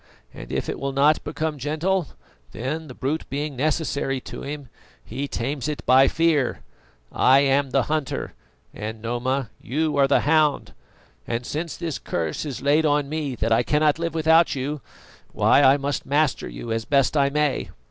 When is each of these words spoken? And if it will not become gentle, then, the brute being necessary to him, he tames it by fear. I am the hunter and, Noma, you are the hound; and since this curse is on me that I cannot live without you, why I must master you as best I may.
And 0.33 0.51
if 0.51 0.67
it 0.67 0.79
will 0.79 0.93
not 0.93 1.23
become 1.23 1.59
gentle, 1.59 2.07
then, 2.53 2.87
the 2.87 2.95
brute 2.95 3.29
being 3.29 3.55
necessary 3.55 4.19
to 4.21 4.41
him, 4.41 4.67
he 5.05 5.27
tames 5.27 5.67
it 5.67 5.85
by 5.85 6.07
fear. 6.07 6.63
I 7.11 7.41
am 7.41 7.69
the 7.69 7.83
hunter 7.83 8.33
and, 8.73 8.99
Noma, 8.99 9.51
you 9.61 9.97
are 9.97 10.07
the 10.07 10.21
hound; 10.21 10.73
and 11.27 11.45
since 11.45 11.77
this 11.77 11.99
curse 11.99 12.45
is 12.47 12.63
on 12.63 13.09
me 13.09 13.35
that 13.35 13.51
I 13.51 13.61
cannot 13.61 13.99
live 13.99 14.15
without 14.15 14.55
you, 14.55 14.81
why 15.33 15.61
I 15.61 15.77
must 15.77 16.03
master 16.03 16.49
you 16.49 16.71
as 16.71 16.83
best 16.83 17.15
I 17.15 17.29
may. 17.29 17.69